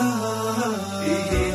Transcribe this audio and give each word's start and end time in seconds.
Oh. 0.00 1.47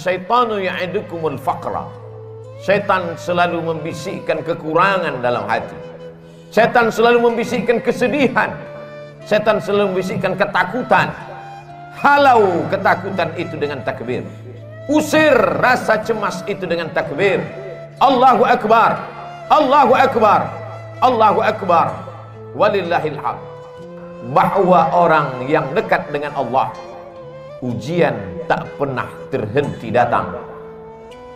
Asyaitanu 0.00 0.64
ya'idukumul 0.64 1.36
faqra. 1.36 1.84
Syaitan 2.64 3.20
selalu 3.20 3.60
membisikkan 3.60 4.40
kekurangan 4.40 5.20
dalam 5.20 5.44
hati. 5.44 5.76
Syaitan 6.48 6.88
selalu 6.88 7.28
membisikkan 7.28 7.84
kesedihan. 7.84 8.48
Syaitan 9.28 9.60
selalu 9.60 9.92
membisikkan 9.92 10.40
ketakutan. 10.40 11.12
Halau 12.00 12.64
ketakutan 12.72 13.28
itu 13.36 13.60
dengan 13.60 13.84
takbir. 13.84 14.24
Usir 14.88 15.36
rasa 15.60 16.00
cemas 16.00 16.40
itu 16.48 16.64
dengan 16.64 16.88
takbir. 16.96 17.44
Allahu 18.00 18.48
Akbar. 18.48 19.04
Allahu 19.52 19.92
Akbar. 20.00 20.48
Allahu 21.04 21.44
Akbar. 21.44 21.92
Walillahil 22.56 23.20
hamd. 23.20 23.44
Bahwa 24.32 24.96
orang 24.96 25.44
yang 25.44 25.68
dekat 25.76 26.08
dengan 26.08 26.32
Allah 26.40 26.72
ujian 27.60 28.39
tak 28.50 28.66
pernah 28.74 29.06
terhenti 29.30 29.94
datang. 29.94 30.34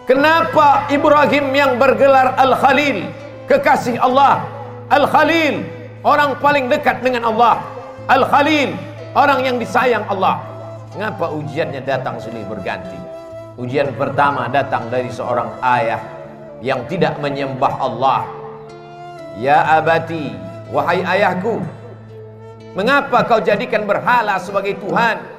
Kenapa 0.02 0.90
Ibrahim 0.90 1.54
yang 1.54 1.78
bergelar 1.78 2.34
Al-Khalil, 2.34 3.06
kekasih 3.46 4.02
Allah, 4.02 4.42
Al-Khalil, 4.90 5.62
orang 6.02 6.34
paling 6.42 6.66
dekat 6.66 7.06
dengan 7.06 7.30
Allah, 7.30 7.62
Al-Khalil, 8.10 8.74
orang 9.14 9.46
yang 9.46 9.56
disayang 9.62 10.02
Allah. 10.10 10.42
Mengapa 10.98 11.30
ujiannya 11.30 11.86
datang 11.86 12.18
silih 12.18 12.42
berganti? 12.50 12.98
Ujian 13.54 13.94
pertama 13.94 14.50
datang 14.50 14.90
dari 14.90 15.08
seorang 15.08 15.54
ayah 15.62 16.02
yang 16.58 16.82
tidak 16.90 17.14
menyembah 17.22 17.78
Allah. 17.78 18.26
Ya 19.38 19.62
abati, 19.78 20.34
wahai 20.70 21.02
ayahku, 21.02 21.62
mengapa 22.74 23.22
kau 23.26 23.38
jadikan 23.38 23.86
berhala 23.86 24.38
sebagai 24.38 24.78
Tuhan? 24.78 25.33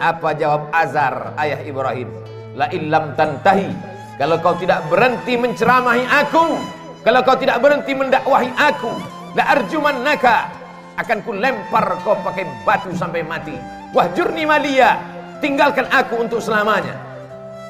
Apa 0.00 0.32
jawab 0.32 0.72
Azar 0.72 1.36
ayah 1.36 1.60
Ibrahim? 1.60 2.08
La 2.56 2.72
illam 2.72 3.12
tantahi. 3.20 3.68
Kalau 4.16 4.40
kau 4.40 4.56
tidak 4.56 4.80
berhenti 4.88 5.36
menceramahi 5.36 6.08
aku, 6.08 6.56
kalau 7.04 7.20
kau 7.20 7.36
tidak 7.36 7.60
berhenti 7.60 7.92
mendakwahi 7.92 8.48
aku, 8.56 8.88
la 9.36 9.52
arjuman 9.52 10.00
naka 10.00 10.48
akan 10.96 11.20
ku 11.20 11.36
lempar 11.36 12.00
kau 12.00 12.16
pakai 12.24 12.48
batu 12.64 12.96
sampai 12.96 13.20
mati. 13.20 13.52
Wahjurni 13.92 14.48
malia, 14.48 14.96
tinggalkan 15.44 15.84
aku 15.92 16.16
untuk 16.16 16.40
selamanya. 16.40 16.96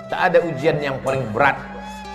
Tak 0.06 0.30
ada 0.30 0.38
ujian 0.46 0.78
yang 0.78 0.98
paling 1.02 1.26
berat 1.34 1.58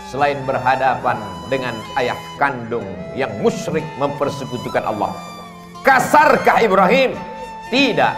selain 0.08 0.40
berhadapan 0.48 1.20
dengan 1.52 1.76
ayah 2.00 2.16
kandung 2.40 2.88
yang 3.20 3.32
musyrik 3.44 3.84
mempersekutukan 4.00 4.84
Allah. 4.84 5.12
Kasarkah 5.84 6.64
Ibrahim? 6.64 7.12
Tidak. 7.68 8.14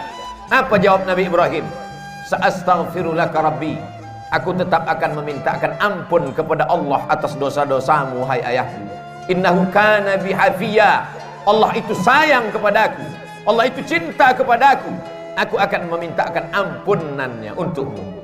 Apa 0.46 0.78
jawab 0.78 1.06
Nabi 1.06 1.26
Ibrahim? 1.26 1.87
Sa'astaghfirulaka 2.28 3.40
rabbi. 3.40 3.80
Aku 4.28 4.52
tetap 4.52 4.84
akan 4.84 5.24
memintakan 5.24 5.72
ampun 5.80 6.28
kepada 6.36 6.68
Allah 6.68 7.00
atas 7.08 7.32
dosa-dosamu 7.40 8.20
hai 8.28 8.44
ayahku. 8.44 8.84
Innahu 9.32 9.64
kana 9.72 10.20
bihafiyya. 10.20 11.08
Allah 11.48 11.72
itu 11.72 11.96
sayang 11.96 12.52
kepadaku. 12.52 13.00
Allah 13.48 13.72
itu 13.72 13.80
cinta 13.88 14.36
kepadaku. 14.36 14.92
Aku 15.40 15.56
akan 15.56 15.88
memintakan 15.88 16.44
ampunannya 16.52 17.56
untukmu. 17.56 18.20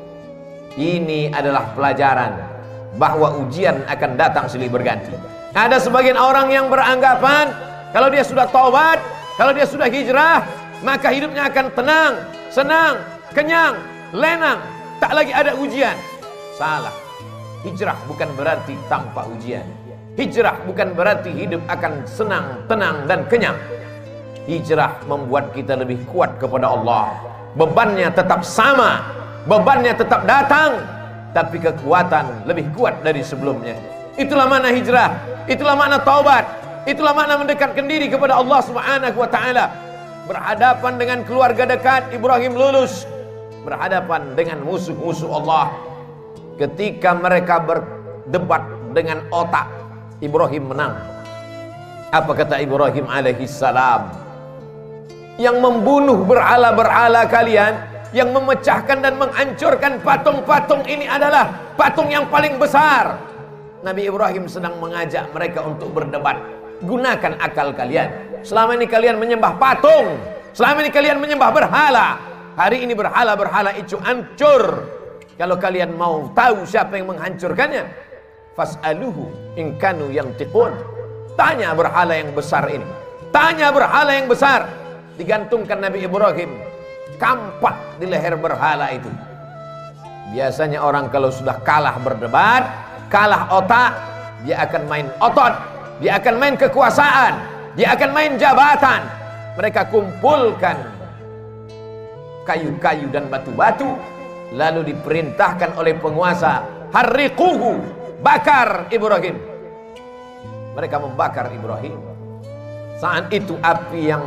Ini 0.76 1.32
adalah 1.32 1.72
pelajaran 1.72 2.36
bahwa 3.00 3.40
ujian 3.40 3.88
akan 3.88 4.20
datang 4.20 4.44
silih 4.52 4.68
berganti. 4.68 5.16
Ada 5.56 5.80
sebagian 5.80 6.20
orang 6.20 6.52
yang 6.52 6.68
beranggapan 6.68 7.48
kalau 7.96 8.12
dia 8.12 8.20
sudah 8.20 8.44
taubat, 8.52 9.00
kalau 9.40 9.56
dia 9.56 9.64
sudah 9.64 9.88
hijrah, 9.88 10.44
maka 10.84 11.08
hidupnya 11.08 11.48
akan 11.48 11.72
tenang, 11.72 12.12
senang, 12.50 12.98
kenyang, 13.32 13.78
lenang, 14.14 14.62
tak 15.02 15.10
lagi 15.10 15.34
ada 15.34 15.58
ujian. 15.58 15.98
Salah. 16.54 16.94
Hijrah 17.66 17.98
bukan 18.06 18.30
berarti 18.38 18.78
tanpa 18.86 19.26
ujian. 19.26 19.66
Hijrah 20.14 20.62
bukan 20.62 20.94
berarti 20.94 21.34
hidup 21.34 21.58
akan 21.66 22.06
senang, 22.06 22.62
tenang 22.70 23.10
dan 23.10 23.26
kenyang. 23.26 23.58
Hijrah 24.46 25.02
membuat 25.10 25.50
kita 25.50 25.74
lebih 25.74 26.06
kuat 26.06 26.38
kepada 26.38 26.70
Allah. 26.70 27.10
Bebannya 27.58 28.14
tetap 28.14 28.46
sama, 28.46 29.02
bebannya 29.50 29.90
tetap 29.98 30.22
datang, 30.22 30.78
tapi 31.34 31.58
kekuatan 31.58 32.46
lebih 32.46 32.70
kuat 32.78 33.02
dari 33.02 33.26
sebelumnya. 33.26 33.74
Itulah 34.14 34.46
makna 34.46 34.70
hijrah, 34.70 35.10
itulah 35.50 35.74
makna 35.74 35.98
taubat, 35.98 36.46
itulah 36.86 37.10
makna 37.10 37.34
mendekatkan 37.42 37.82
diri 37.90 38.06
kepada 38.06 38.38
Allah 38.38 38.60
Subhanahu 38.62 39.18
wa 39.18 39.26
taala. 39.26 39.66
Berhadapan 40.30 40.92
dengan 41.00 41.18
keluarga 41.26 41.66
dekat 41.66 42.14
Ibrahim 42.14 42.54
lulus, 42.54 43.08
berhadapan 43.64 44.36
dengan 44.36 44.60
musuh-musuh 44.62 45.32
Allah. 45.32 45.72
Ketika 46.60 47.16
mereka 47.16 47.58
berdebat 47.58 48.62
dengan 48.94 49.26
otak, 49.32 49.66
Ibrahim 50.22 50.70
menang. 50.70 50.94
Apa 52.14 52.30
kata 52.30 52.62
Ibrahim 52.62 53.10
alaihi 53.10 53.48
salam? 53.50 54.12
Yang 55.34 55.58
membunuh 55.58 56.22
berhala-berhala 56.22 57.26
kalian, 57.26 57.74
yang 58.14 58.30
memecahkan 58.30 59.02
dan 59.02 59.18
menghancurkan 59.18 59.98
patung-patung 59.98 60.86
ini 60.86 61.10
adalah 61.10 61.74
patung 61.74 62.06
yang 62.06 62.30
paling 62.30 62.54
besar. 62.62 63.18
Nabi 63.82 64.06
Ibrahim 64.06 64.46
sedang 64.46 64.78
mengajak 64.78 65.26
mereka 65.34 65.66
untuk 65.66 65.90
berdebat. 65.90 66.38
Gunakan 66.86 67.34
akal 67.42 67.74
kalian. 67.74 68.06
Selama 68.46 68.78
ini 68.78 68.86
kalian 68.86 69.18
menyembah 69.18 69.58
patung. 69.58 70.14
Selama 70.54 70.86
ini 70.86 70.94
kalian 70.94 71.18
menyembah 71.18 71.50
berhala. 71.50 72.33
Hari 72.54 72.86
ini 72.86 72.94
berhala-berhala 72.94 73.74
itu 73.74 73.98
hancur. 73.98 74.86
Kalau 75.34 75.58
kalian 75.58 75.98
mau 75.98 76.30
tahu 76.30 76.62
siapa 76.62 76.94
yang 76.94 77.10
menghancurkannya, 77.10 77.82
fas'aluhu 78.54 79.58
in 79.58 79.74
kanu 79.74 80.14
yantiqun. 80.14 80.70
Tanya 81.34 81.74
berhala 81.74 82.14
yang 82.14 82.30
besar 82.30 82.70
ini. 82.70 82.86
Tanya 83.34 83.74
berhala 83.74 84.14
yang 84.14 84.30
besar. 84.30 84.70
Digantungkan 85.18 85.82
Nabi 85.82 86.06
Ibrahim 86.06 86.54
kampak 87.18 87.98
di 87.98 88.06
leher 88.06 88.38
berhala 88.38 88.94
itu. 88.94 89.10
Biasanya 90.30 90.78
orang 90.78 91.10
kalau 91.10 91.34
sudah 91.34 91.58
kalah 91.66 91.98
berdebat, 91.98 92.62
kalah 93.10 93.50
otak, 93.50 93.98
dia 94.46 94.62
akan 94.62 94.82
main 94.86 95.06
otot, 95.18 95.54
dia 95.98 96.22
akan 96.22 96.34
main 96.38 96.54
kekuasaan, 96.54 97.34
dia 97.74 97.98
akan 97.98 98.10
main 98.14 98.38
jabatan. 98.38 99.02
Mereka 99.58 99.90
kumpulkan 99.90 100.93
kayu-kayu 102.44 103.08
dan 103.10 103.26
batu-batu 103.32 103.96
lalu 104.54 104.94
diperintahkan 104.94 105.74
oleh 105.74 105.98
penguasa 105.98 106.62
harriquhu 106.94 107.80
bakar 108.22 108.86
Ibrahim. 108.92 109.36
Mereka 110.78 110.96
membakar 111.02 111.50
Ibrahim. 111.50 111.98
Saat 113.00 113.30
itu 113.34 113.58
api 113.58 114.00
yang 114.14 114.24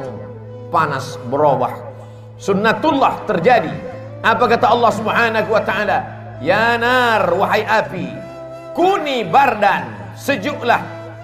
panas 0.69 1.15
berubah. 1.31 1.71
Sunnatullah 2.37 3.23
terjadi. 3.25 3.71
Apa 4.21 4.45
kata 4.49 4.67
Allah 4.67 4.91
Subhanahu 4.91 5.49
wa 5.49 5.63
taala? 5.63 5.97
Ya 6.37 6.77
nar 6.77 7.33
wahai 7.33 7.65
api 7.65 8.07
kuni 8.77 9.25
bardan 9.25 10.13
sejuklah. 10.13 10.79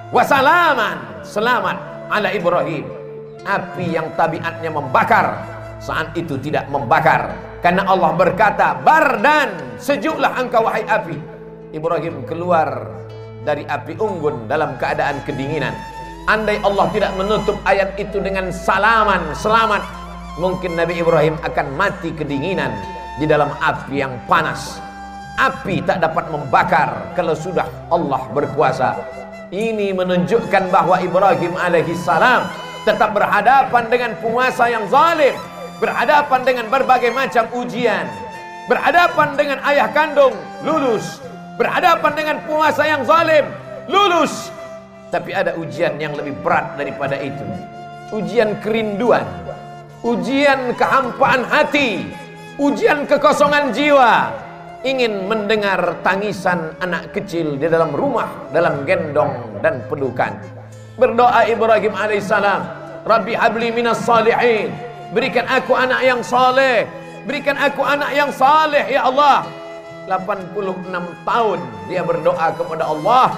Wasalaman 0.09 1.21
selamat 1.21 2.09
ala 2.09 2.33
Ibrahim. 2.33 2.85
Api 3.45 3.93
yang 3.93 4.09
tabiatnya 4.17 4.73
membakar 4.73 5.52
saat 5.83 6.15
itu 6.15 6.39
tidak 6.39 6.71
membakar. 6.71 7.35
Karena 7.59 7.83
Allah 7.83 8.15
berkata 8.15 8.79
bardan 8.79 9.75
sejuklah 9.75 10.31
engkau 10.39 10.63
wahai 10.63 10.87
api. 10.87 11.19
Ibrahim 11.75 12.23
keluar 12.23 12.87
dari 13.43 13.67
api 13.67 13.99
unggun 13.99 14.47
dalam 14.47 14.79
keadaan 14.79 15.19
kedinginan. 15.27 15.75
Andai 16.23 16.55
Allah 16.63 16.87
tidak 16.95 17.11
menutup 17.19 17.59
ayat 17.67 17.99
itu 17.99 18.23
dengan 18.23 18.47
salaman 18.55 19.35
selamat 19.35 19.83
mungkin 20.39 20.79
Nabi 20.79 21.03
Ibrahim 21.03 21.35
akan 21.43 21.67
mati 21.75 22.15
kedinginan 22.15 22.71
di 23.19 23.27
dalam 23.27 23.51
api 23.59 23.99
yang 23.99 24.15
panas. 24.31 24.79
Api 25.35 25.83
tak 25.83 25.99
dapat 25.99 26.31
membakar 26.31 27.11
kalau 27.17 27.35
sudah 27.35 27.67
Allah 27.91 28.23
berkuasa. 28.31 28.95
Ini 29.51 29.91
menunjukkan 29.91 30.71
bahwa 30.71 30.97
Ibrahim 31.03 31.53
alaihi 31.59 31.93
salam 31.97 32.47
tetap 32.87 33.11
berhadapan 33.11 33.83
dengan 33.91 34.11
penguasa 34.23 34.65
yang 34.71 34.85
zalim 34.87 35.35
berhadapan 35.83 36.41
dengan 36.47 36.65
berbagai 36.71 37.11
macam 37.11 37.43
ujian. 37.59 38.07
Berhadapan 38.71 39.35
dengan 39.35 39.59
ayah 39.67 39.91
kandung 39.91 40.31
lulus. 40.63 41.19
Berhadapan 41.59 42.11
dengan 42.15 42.35
penguasa 42.47 42.87
yang 42.87 43.03
zalim, 43.03 43.43
lulus. 43.91 44.47
Tapi 45.11 45.35
ada 45.35 45.59
ujian 45.59 45.99
yang 45.99 46.15
lebih 46.15 46.39
berat 46.39 46.79
daripada 46.79 47.19
itu. 47.19 47.43
Ujian 48.15 48.57
kerinduan, 48.63 49.27
ujian 50.01 50.73
kehampaan 50.79 51.43
hati, 51.45 52.07
ujian 52.57 53.05
kekosongan 53.05 53.69
jiwa, 53.75 54.31
ingin 54.81 55.29
mendengar 55.29 56.01
tangisan 56.01 56.73
anak 56.81 57.13
kecil 57.13 57.59
di 57.59 57.69
dalam 57.69 57.93
rumah, 57.93 58.49
dalam 58.49 58.87
gendong 58.87 59.61
dan 59.61 59.85
pelukan. 59.91 60.33
Berdoa 60.97 61.45
Ibrahim 61.45 61.93
alaihissalam, 61.93 62.61
Rabbi 63.05 63.33
habli 63.37 63.69
minas 63.69 64.01
salihin, 64.01 64.92
berikan 65.13 65.45
aku 65.47 65.77
anak 65.77 66.01
yang 66.01 66.19
saleh, 66.25 66.89
berikan 67.23 67.55
aku 67.55 67.85
anak 67.85 68.11
yang 68.11 68.33
saleh 68.33 68.89
ya 68.89 69.07
Allah. 69.07 69.45
86 70.03 70.91
tahun 71.23 71.59
dia 71.87 72.03
berdoa 72.03 72.51
kepada 72.59 72.91
Allah 72.91 73.31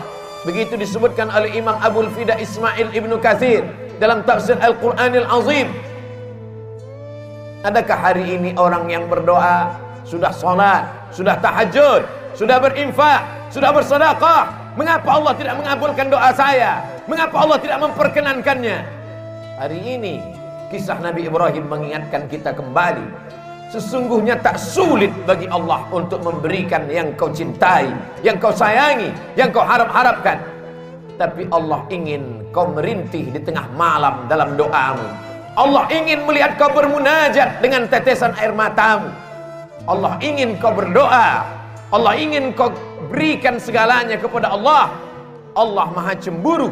Begitu 0.46 0.78
disebutkan 0.78 1.34
oleh 1.34 1.58
Imam 1.58 1.74
Abul 1.82 2.06
Fida 2.14 2.38
Ismail 2.38 2.94
Ibnu 2.94 3.18
Kathir 3.18 3.66
dalam 3.98 4.22
tafsir 4.22 4.54
Al-Quranil 4.62 5.26
Azim. 5.26 5.74
Adakah 7.66 7.98
hari 7.98 8.38
ini 8.38 8.54
orang 8.54 8.86
yang 8.86 9.10
berdoa 9.10 9.74
sudah 10.06 10.30
sholat, 10.30 10.86
sudah 11.10 11.42
tahajud, 11.42 12.06
sudah 12.38 12.62
berinfak, 12.62 13.26
sudah 13.50 13.74
bersedekah? 13.74 14.54
Mengapa 14.78 15.18
Allah 15.18 15.34
tidak 15.34 15.58
mengabulkan 15.58 16.14
doa 16.14 16.30
saya? 16.38 16.78
Mengapa 17.10 17.42
Allah 17.42 17.58
tidak 17.58 17.82
memperkenankannya? 17.82 18.78
Hari 19.58 19.80
ini 19.82 20.22
kisah 20.70 20.98
Nabi 21.02 21.28
Ibrahim 21.30 21.66
mengingatkan 21.70 22.30
kita 22.30 22.54
kembali 22.54 23.36
Sesungguhnya 23.76 24.38
tak 24.40 24.62
sulit 24.62 25.10
bagi 25.26 25.50
Allah 25.50 25.84
untuk 25.90 26.22
memberikan 26.22 26.86
yang 26.86 27.12
kau 27.18 27.34
cintai, 27.34 27.90
yang 28.22 28.38
kau 28.38 28.54
sayangi, 28.54 29.10
yang 29.34 29.50
kau 29.50 29.66
harap-harapkan. 29.66 30.38
Tapi 31.20 31.50
Allah 31.50 31.82
ingin 31.90 32.48
kau 32.56 32.72
merintih 32.72 33.36
di 33.36 33.40
tengah 33.44 33.66
malam 33.74 34.32
dalam 34.32 34.54
doamu. 34.54 35.04
Allah 35.60 35.92
ingin 35.92 36.24
melihat 36.24 36.56
kau 36.56 36.72
bermunajat 36.72 37.60
dengan 37.60 37.90
tetesan 37.92 38.32
air 38.40 38.56
matamu. 38.56 39.10
Allah 39.92 40.16
ingin 40.22 40.56
kau 40.62 40.72
berdoa. 40.72 41.44
Allah 41.90 42.14
ingin 42.16 42.54
kau 42.54 42.70
berikan 43.12 43.58
segalanya 43.58 44.16
kepada 44.16 44.56
Allah. 44.56 44.94
Allah 45.52 45.88
maha 45.90 46.14
cemburu. 46.16 46.72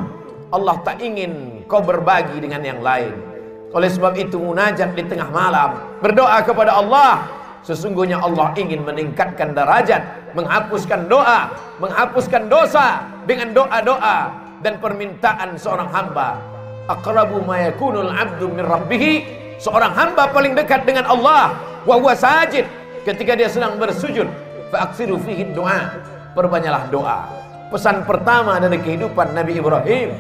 Allah 0.53 0.77
tak 0.87 1.01
ingin 1.01 1.65
kau 1.65 1.81
berbagi 1.83 2.37
dengan 2.37 2.61
yang 2.61 2.79
lain. 2.79 3.32
Oleh 3.73 3.89
sebab 3.89 4.13
itu 4.13 4.37
munajat 4.37 4.93
di 4.93 5.01
tengah 5.01 5.33
malam 5.33 5.73
berdoa 5.97 6.45
kepada 6.45 6.77
Allah. 6.77 7.25
Sesungguhnya 7.65 8.19
Allah 8.19 8.51
ingin 8.59 8.83
meningkatkan 8.83 9.55
derajat, 9.55 10.35
menghapuskan 10.35 11.07
doa, 11.07 11.47
menghapuskan 11.79 12.51
dosa 12.51 13.07
dengan 13.23 13.55
doa-doa 13.55 14.29
dan 14.61 14.77
permintaan 14.77 15.55
seorang 15.57 15.89
hamba. 15.89 16.37
Aqrabu 16.91 17.39
ma 17.47 17.63
yakunul 17.63 18.11
'abdu 18.11 18.51
min. 18.51 18.61
Seorang 19.63 19.95
hamba 19.95 20.27
paling 20.35 20.53
dekat 20.59 20.83
dengan 20.83 21.07
Allah 21.07 21.55
wa 21.87 21.95
huwa 21.95 22.11
sajid 22.11 22.67
ketika 23.07 23.33
dia 23.33 23.47
sedang 23.47 23.79
bersujud. 23.79 24.27
Fa 24.69 24.91
aksiru 24.91 25.15
fihi 25.23 25.55
doa. 25.55 25.87
Perbanyaklah 26.35 26.91
doa. 26.91 27.31
Pesan 27.71 28.03
pertama 28.03 28.59
dari 28.59 28.75
kehidupan 28.77 29.31
Nabi 29.31 29.57
Ibrahim 29.57 30.13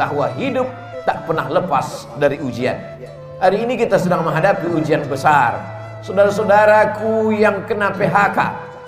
bahwa 0.00 0.32
hidup 0.40 0.66
tak 1.08 1.24
pernah 1.24 1.48
lepas 1.48 2.04
dari 2.20 2.36
ujian. 2.36 2.76
Hari 3.40 3.64
ini 3.64 3.80
kita 3.80 3.96
sedang 3.96 4.28
menghadapi 4.28 4.68
ujian 4.76 5.08
besar. 5.08 5.56
Saudara-saudaraku 6.04 7.32
yang 7.32 7.64
kena 7.64 7.96
PHK, 7.96 8.36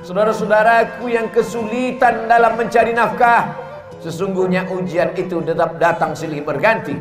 saudara-saudaraku 0.05 1.09
yang 1.09 1.33
kesulitan 1.33 2.29
dalam 2.29 2.61
mencari 2.61 2.93
nafkah, 2.93 3.57
sesungguhnya 4.05 4.69
ujian 4.69 5.17
itu 5.17 5.41
tetap 5.41 5.81
datang 5.81 6.13
silih 6.13 6.45
berganti. 6.45 7.01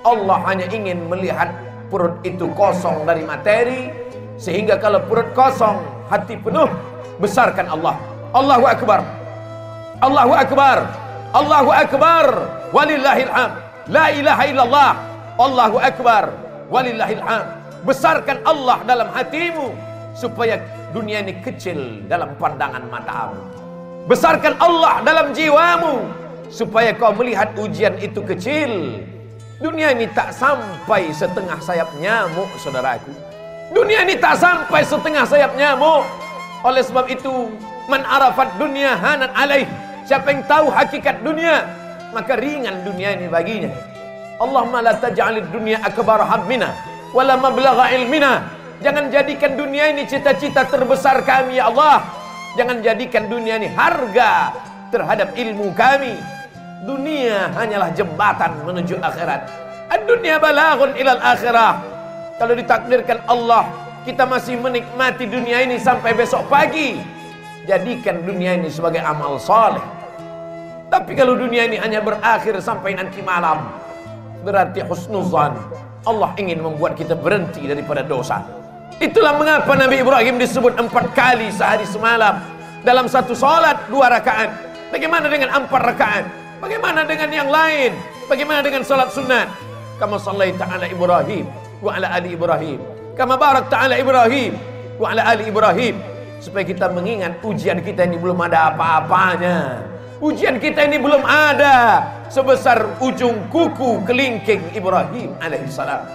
Allah 0.00 0.40
hanya 0.48 0.64
ingin 0.72 1.12
melihat 1.12 1.52
perut 1.92 2.16
itu 2.24 2.48
kosong 2.56 3.04
dari 3.04 3.20
materi, 3.20 3.92
sehingga 4.40 4.80
kalau 4.80 5.04
perut 5.04 5.28
kosong, 5.36 5.76
hati 6.08 6.40
penuh, 6.40 6.72
besarkan 7.20 7.68
Allah. 7.68 8.00
Allahu 8.32 8.64
Akbar. 8.64 9.04
Allahu 10.00 10.32
Akbar. 10.32 10.78
Allahu 11.36 11.70
Akbar. 11.70 12.26
Walillahil 12.72 13.28
hamd. 13.28 13.63
La 13.90 14.08
ilaha 14.08 14.42
illallah. 14.48 14.92
Allahu 15.36 15.76
Akbar. 15.76 16.32
Walillahil 16.72 17.20
hamd. 17.20 17.48
Besarkan 17.84 18.40
Allah 18.48 18.80
dalam 18.88 19.12
hatimu 19.12 19.76
supaya 20.16 20.56
dunia 20.96 21.20
ini 21.20 21.36
kecil 21.44 22.00
dalam 22.08 22.32
pandangan 22.40 22.80
matamu. 22.88 23.36
Besarkan 24.08 24.56
Allah 24.56 25.04
dalam 25.04 25.36
jiwamu 25.36 26.08
supaya 26.48 26.96
kau 26.96 27.12
melihat 27.12 27.52
ujian 27.60 27.92
itu 28.00 28.24
kecil. 28.24 29.04
Dunia 29.60 29.92
ini 29.92 30.08
tak 30.12 30.32
sampai 30.32 31.12
setengah 31.12 31.60
sayap 31.60 31.92
nyamuk, 32.00 32.48
saudaraku. 32.56 33.12
Dunia 33.72 34.04
ini 34.04 34.16
tak 34.16 34.40
sampai 34.40 34.80
setengah 34.80 35.24
sayap 35.28 35.52
nyamuk. 35.56 36.04
Oleh 36.64 36.80
sebab 36.80 37.04
itu, 37.12 37.52
man 37.88 38.00
arafat 38.08 38.48
dunia 38.56 38.96
hanan 38.96 39.28
alaih. 39.36 39.68
Siapa 40.04 40.32
yang 40.32 40.44
tahu 40.44 40.68
hakikat 40.68 41.20
dunia, 41.20 41.64
maka 42.14 42.38
ringan 42.38 42.86
dunia 42.86 43.18
ini 43.18 43.26
baginya. 43.26 43.74
Allahumma 44.38 44.78
la 44.82 44.94
taj'alid 44.94 45.50
dunya 45.50 45.82
akbar 45.82 46.22
hammina 46.22 46.70
wala 47.10 47.34
mablagha 47.34 47.90
ilmina. 47.98 48.46
Jangan 48.78 49.10
jadikan 49.10 49.58
dunia 49.58 49.90
ini 49.90 50.06
cita-cita 50.06 50.62
terbesar 50.70 51.26
kami 51.26 51.58
ya 51.58 51.66
Allah. 51.70 52.06
Jangan 52.54 52.78
jadikan 52.86 53.26
dunia 53.26 53.58
ini 53.58 53.66
harga 53.74 54.54
terhadap 54.94 55.34
ilmu 55.34 55.74
kami. 55.74 56.14
Dunia 56.86 57.50
hanyalah 57.58 57.90
jembatan 57.96 58.62
menuju 58.62 59.02
akhirat. 59.02 59.50
Ad-dunya 59.90 60.38
balaghun 60.38 60.94
ilal 60.94 61.18
akhirah. 61.18 61.82
Kalau 62.38 62.54
ditakdirkan 62.54 63.24
Allah, 63.30 63.70
kita 64.04 64.26
masih 64.26 64.58
menikmati 64.58 65.24
dunia 65.24 65.64
ini 65.64 65.80
sampai 65.80 66.12
besok 66.12 66.44
pagi. 66.50 66.98
Jadikan 67.64 68.20
dunia 68.26 68.60
ini 68.60 68.68
sebagai 68.68 69.00
amal 69.00 69.40
soleh 69.40 70.03
tapi 70.94 71.18
kalau 71.18 71.34
dunia 71.34 71.66
ini 71.66 71.74
hanya 71.74 71.98
berakhir 71.98 72.54
sampai 72.62 72.94
nanti 72.94 73.18
malam, 73.18 73.66
berarti 74.46 74.78
husnuzan. 74.86 75.58
Allah 76.06 76.30
ingin 76.38 76.62
membuat 76.62 76.94
kita 76.94 77.18
berhenti 77.18 77.66
daripada 77.66 78.06
dosa. 78.06 78.46
Itulah 79.02 79.34
mengapa 79.34 79.74
Nabi 79.74 80.06
Ibrahim 80.06 80.38
disebut 80.38 80.78
empat 80.78 81.10
kali 81.10 81.50
sehari 81.50 81.82
semalam 81.82 82.38
dalam 82.86 83.10
satu 83.10 83.34
solat 83.34 83.90
dua 83.90 84.06
rakaat. 84.06 84.54
Bagaimana 84.94 85.26
dengan 85.26 85.50
empat 85.66 85.82
rakaat? 85.82 86.24
Bagaimana 86.62 87.02
dengan 87.02 87.26
yang 87.34 87.50
lain? 87.50 87.90
Bagaimana 88.30 88.62
dengan 88.62 88.86
solat 88.86 89.10
sunat? 89.10 89.50
Kama 89.98 90.14
sallaita 90.14 90.62
ala 90.62 90.86
Ibrahim 90.86 91.50
wa 91.82 91.90
ala 91.90 92.06
ali 92.14 92.38
Ibrahim. 92.38 92.78
Kama 93.18 93.34
barak 93.34 93.66
ta'ala 93.66 93.98
Ibrahim 93.98 94.54
wa 95.02 95.10
ala 95.10 95.26
ali 95.26 95.50
Ibrahim. 95.50 95.98
Supaya 96.38 96.62
kita 96.62 96.86
mengingat 96.94 97.42
ujian 97.42 97.82
kita 97.82 98.06
ini 98.06 98.14
belum 98.14 98.38
ada 98.46 98.70
apa-apanya. 98.70 99.90
Ujian 100.22 100.62
kita 100.62 100.86
ini 100.86 101.02
belum 101.02 101.26
ada 101.26 102.06
sebesar 102.30 103.02
ujung 103.02 103.50
kuku 103.50 104.06
kelingking 104.06 104.62
Ibrahim 104.70 105.34
alaihissalam. 105.42 106.06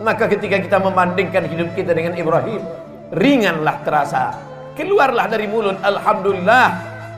Maka 0.00 0.26
ketika 0.32 0.56
kita 0.56 0.80
membandingkan 0.80 1.44
hidup 1.44 1.76
kita 1.76 1.92
dengan 1.92 2.16
Ibrahim, 2.16 2.64
ringanlah 3.12 3.84
terasa. 3.84 4.32
Keluarlah 4.74 5.28
dari 5.28 5.44
mulut 5.46 5.76
Alhamdulillah. 5.84 6.66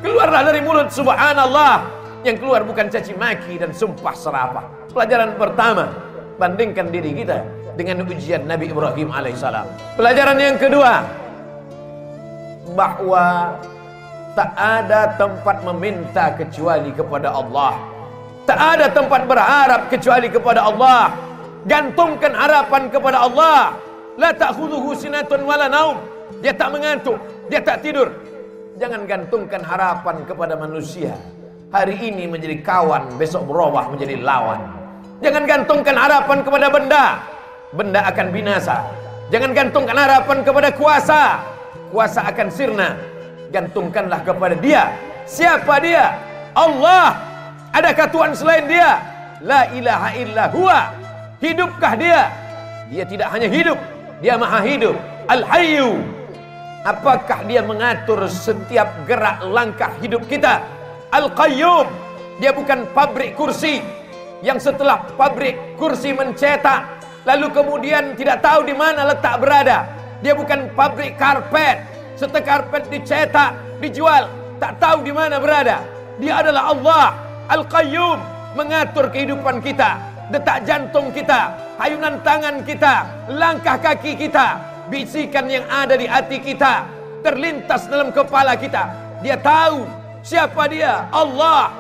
Keluarlah 0.03 0.43
dari 0.51 0.61
mulut 0.61 0.91
Subhanallah. 0.91 1.87
Yang 2.27 2.43
keluar 2.43 2.67
bukan 2.67 2.91
caci 2.91 3.15
maki 3.15 3.63
dan 3.63 3.71
sumpah 3.71 4.13
serapah. 4.13 4.67
Pelajaran 4.91 5.39
pertama, 5.39 5.95
bandingkan 6.37 6.91
diri 6.91 7.23
kita 7.23 7.47
dengan 7.79 8.03
ujian 8.03 8.45
Nabi 8.45 8.75
Ibrahim 8.75 9.15
alaihissalam. 9.15 9.95
Pelajaran 9.95 10.37
yang 10.37 10.59
kedua, 10.59 11.07
bahwa 12.75 13.57
Tak 14.37 14.53
ada 14.53 15.17
tempat 15.17 15.65
meminta 15.65 16.29
kecuali 16.37 16.93
kepada 16.93 17.33
Allah. 17.33 17.73
Tak 18.45 18.59
ada 18.61 18.85
tempat 18.93 19.25
berharap 19.25 19.89
kecuali 19.89 20.29
kepada 20.29 20.61
Allah. 20.61 21.09
Gantungkan 21.65 22.37
harapan 22.37 22.93
kepada 22.93 23.25
Allah. 23.25 23.81
La 24.21 24.37
ta'khudhuhu 24.37 24.93
sinatun 24.93 25.41
wala 25.41 25.73
naum. 25.73 25.97
Dia 26.45 26.53
tak 26.53 26.69
mengantuk, 26.69 27.17
dia 27.49 27.65
tak 27.65 27.81
tidur. 27.81 28.13
Jangan 28.77 29.09
gantungkan 29.09 29.65
harapan 29.65 30.21
kepada 30.29 30.53
manusia. 30.53 31.17
Hari 31.73 31.97
ini 31.97 32.29
menjadi 32.29 32.61
kawan, 32.61 33.17
besok 33.17 33.49
berubah 33.49 33.89
menjadi 33.89 34.21
lawan. 34.21 34.61
Jangan 35.25 35.49
gantungkan 35.49 35.97
harapan 35.97 36.45
kepada 36.45 36.67
benda. 36.69 37.05
Benda 37.73 38.05
akan 38.05 38.27
binasa. 38.29 38.85
Jangan 39.33 39.57
gantungkan 39.57 39.97
harapan 39.97 40.45
kepada 40.45 40.69
kuasa. 40.77 41.41
Kuasa 41.89 42.21
akan 42.29 42.53
sirna 42.53 43.16
gantungkanlah 43.57 44.21
kepada 44.21 44.55
dia. 44.61 44.93
Siapa 45.25 45.81
dia? 45.81 46.13
Allah. 46.53 47.17
Adakah 47.73 48.07
Tuhan 48.13 48.33
selain 48.37 48.69
dia? 48.69 49.01
La 49.41 49.73
ilaha 49.73 50.09
illa 50.17 50.45
huwa. 50.53 50.93
Hidupkah 51.41 51.97
dia? 51.97 52.29
Dia 52.93 53.05
tidak 53.09 53.33
hanya 53.33 53.49
hidup 53.49 53.81
dia 54.21 54.35
maha 54.41 54.65
hidup. 54.65 54.97
Al 55.27 55.43
hayyu 55.45 56.01
Apakah 56.87 57.43
dia 57.51 57.67
mengatur 57.67 58.31
setiap 58.31 58.87
gerak 59.11 59.43
langkah 59.43 59.91
hidup 59.99 60.23
kita? 60.31 60.63
Al-Qayyum. 61.11 61.91
Dia 62.39 62.55
bukan 62.55 62.87
pabrik 62.95 63.35
kursi. 63.35 63.83
Yang 64.39 64.71
setelah 64.71 65.03
pabrik 65.19 65.75
kursi 65.75 66.15
mencetak 66.15 67.03
lalu 67.27 67.51
kemudian 67.51 68.15
tidak 68.15 68.39
tahu 68.39 68.63
di 68.63 68.71
mana 68.71 69.03
letak 69.03 69.35
berada. 69.43 69.83
Dia 70.23 70.39
bukan 70.39 70.71
pabrik 70.79 71.19
karpet. 71.19 71.83
Setelah 72.17 72.43
karpet 72.43 72.89
dicetak, 72.89 73.81
dijual, 73.85 74.33
tak 74.57 74.81
tahu 74.81 75.05
di 75.05 75.13
mana 75.13 75.37
berada. 75.37 75.85
Dia 76.17 76.41
adalah 76.41 76.73
Allah 76.73 77.07
Al-Qayyum 77.53 78.19
mengatur 78.57 79.13
kehidupan 79.13 79.61
kita, 79.61 80.01
detak 80.33 80.65
jantung 80.65 81.13
kita, 81.13 81.53
hayunan 81.77 82.25
tangan 82.25 82.65
kita, 82.65 83.05
langkah 83.29 83.77
kaki 83.77 84.17
kita, 84.17 84.57
bisikan 84.89 85.45
yang 85.47 85.69
ada 85.69 85.93
di 85.93 86.09
hati 86.09 86.41
kita, 86.41 86.89
terlintas 87.21 87.85
dalam 87.87 88.09
kepala 88.09 88.57
kita. 88.57 88.97
Dia 89.21 89.37
tahu 89.37 89.85
siapa 90.25 90.73
dia, 90.73 91.05
Allah. 91.13 91.77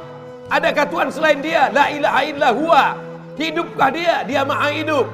Adakah 0.52 0.84
Tuhan 0.86 1.08
selain 1.10 1.40
dia? 1.40 1.72
La 1.72 1.90
ilaha 1.90 2.20
illa 2.22 2.48
huwa. 2.52 2.84
Hidupkah 3.40 3.88
dia? 3.90 4.22
Dia 4.28 4.44
maha 4.44 4.68
hidup. 4.68 5.08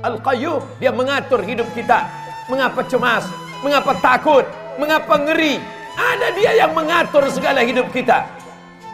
Al-Qayyum, 0.00 0.80
dia 0.80 0.90
mengatur 0.90 1.44
hidup 1.44 1.68
kita. 1.76 2.08
Mengapa 2.48 2.80
cemas? 2.88 3.43
Mengapa 3.64 3.96
takut? 4.04 4.44
Mengapa 4.76 5.16
ngeri? 5.16 5.56
Ada 5.96 6.36
dia 6.36 6.52
yang 6.52 6.76
mengatur 6.76 7.24
segala 7.32 7.64
hidup 7.64 7.88
kita. 7.88 8.28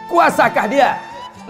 Kuasakah 0.07 0.65
dia? 0.71 0.95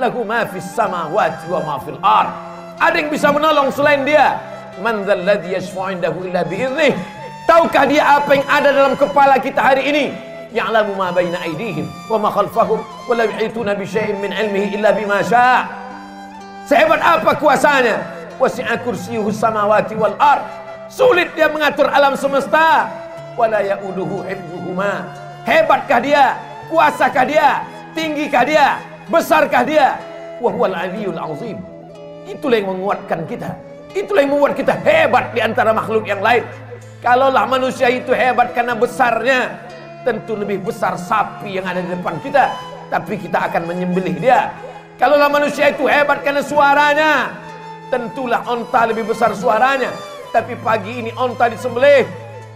Lahu 0.02 0.26
ma 0.26 0.42
fis 0.50 0.66
samawati 0.74 1.46
wa 1.46 1.60
ma 1.62 1.76
fil 1.86 2.02
ard. 2.02 2.34
Ada 2.82 2.98
yang 2.98 3.14
bisa 3.14 3.30
menolong 3.30 3.70
selain 3.70 4.02
dia? 4.02 4.42
Man 4.82 5.06
dzalladzi 5.06 5.54
yashfa'u 5.54 5.94
indahu 5.94 6.26
illa 6.26 6.42
bi'idnih. 6.42 6.98
Tahukah 7.46 7.86
dia 7.86 8.02
apa 8.18 8.32
yang 8.34 8.48
ada 8.50 8.70
dalam 8.74 8.98
kepala 8.98 9.38
kita 9.38 9.62
hari 9.62 9.86
ini? 9.86 10.06
Ya'lamu 10.50 10.98
ma 10.98 11.14
baina 11.14 11.46
aydihim 11.46 11.88
wa 12.10 12.18
ma 12.18 12.30
khalfahum 12.34 12.82
wa 12.82 13.14
la 13.14 13.30
yuhituna 13.30 13.78
bi 13.78 13.86
syai'in 13.86 14.18
min 14.18 14.34
ilmihi 14.34 14.82
illa 14.82 14.98
bima 14.98 15.22
syaa'. 15.22 15.70
Sehebat 16.66 16.98
apa 16.98 17.38
kuasanya? 17.38 18.02
Wasi'a 18.42 18.82
kursiyyuhu 18.82 19.30
samawati 19.30 19.94
wal 19.94 20.18
ard. 20.18 20.42
Sulit 20.90 21.32
dia 21.38 21.52
mengatur 21.52 21.86
alam 21.88 22.18
semesta. 22.18 22.90
Wala 23.40 23.64
ya'uduhu 23.64 24.28
hifdzuhuma. 24.28 25.08
Hebatkah 25.48 26.00
dia? 26.04 26.24
Kuasakah 26.68 27.26
dia? 27.26 27.64
Tinggikah 27.96 28.44
dia? 28.44 28.80
Besarkah 29.08 29.64
dia? 29.64 30.00
Wahuwal 30.40 30.76
aliyul 30.76 31.20
azim. 31.20 31.58
Itulah 32.28 32.58
yang 32.62 32.70
menguatkan 32.78 33.28
kita. 33.28 33.52
Itulah 33.92 34.24
yang 34.24 34.32
membuat 34.32 34.56
kita 34.56 34.72
hebat 34.88 35.36
di 35.36 35.44
antara 35.44 35.76
makhluk 35.76 36.08
yang 36.08 36.24
lain. 36.24 36.48
Kalaulah 37.04 37.50
manusia 37.50 37.90
itu 37.90 38.14
hebat 38.14 38.54
karena 38.54 38.78
besarnya, 38.78 39.58
tentu 40.06 40.38
lebih 40.38 40.62
besar 40.62 40.96
sapi 40.96 41.58
yang 41.58 41.66
ada 41.66 41.82
di 41.82 41.92
depan 41.92 42.22
kita. 42.22 42.54
Tapi 42.88 43.18
kita 43.20 43.52
akan 43.52 43.68
menyembelih 43.68 44.16
dia. 44.22 44.54
Kalaulah 45.02 45.34
manusia 45.34 45.74
itu 45.74 45.90
hebat 45.90 46.22
karena 46.22 46.46
suaranya, 46.46 47.34
tentulah 47.90 48.46
onta 48.46 48.86
lebih 48.86 49.10
besar 49.10 49.34
suaranya. 49.34 49.90
Tapi 50.32 50.56
pagi 50.62 51.04
ini 51.04 51.12
onta 51.18 51.50
disembelih. 51.50 52.06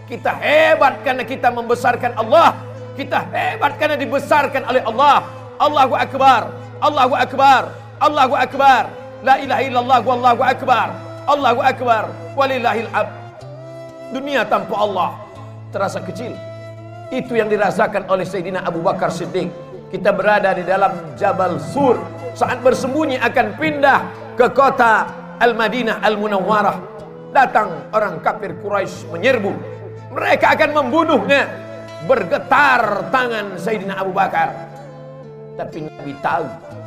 Kita 0.06 0.32
hebat 0.38 1.02
karena 1.02 1.24
kita 1.26 1.50
membesarkan 1.50 2.14
Allah. 2.18 2.54
Kita 2.94 3.26
hebat 3.30 3.76
karena 3.82 3.98
dibesarkan 3.98 4.64
oleh 4.70 4.82
Allah. 4.86 5.26
Allahu 5.58 5.94
Akbar. 5.98 6.54
Allahu 6.80 7.14
Akbar. 7.18 7.62
Allahu 7.98 8.34
Akbar. 8.38 9.06
La 9.26 9.42
ilaha 9.42 9.62
illallah 9.66 10.00
wallahu 10.06 10.42
akbar. 10.46 10.94
Allahu 11.26 11.60
akbar. 11.66 12.14
Walillahil 12.38 12.86
ab. 12.94 13.10
Dunia 14.14 14.46
tanpa 14.46 14.78
Allah 14.78 15.18
terasa 15.74 15.98
kecil. 15.98 16.30
Itu 17.10 17.34
yang 17.34 17.50
dirasakan 17.50 18.06
oleh 18.06 18.22
Sayyidina 18.22 18.62
Abu 18.62 18.86
Bakar 18.86 19.10
Siddiq. 19.10 19.50
Kita 19.90 20.14
berada 20.14 20.54
di 20.54 20.62
dalam 20.62 21.18
Jabal 21.18 21.58
Sur 21.58 21.98
saat 22.38 22.62
bersembunyi 22.62 23.18
akan 23.18 23.58
pindah 23.58 24.00
ke 24.38 24.46
kota 24.54 25.10
Al-Madinah 25.42 26.06
Al-Munawwarah. 26.06 26.78
Datang 27.34 27.90
orang 27.98 28.22
kafir 28.22 28.54
Quraisy 28.62 29.10
menyerbu. 29.10 29.75
Mereka 30.16 30.46
akan 30.56 30.70
membunuhnya. 30.72 31.44
Bergetar 32.06 33.10
tangan 33.10 33.60
Sayyidina 33.60 34.00
Abu 34.00 34.14
Bakar. 34.14 34.54
Tapi 35.58 35.90
Nabi 35.90 36.14
tahu 36.22 36.46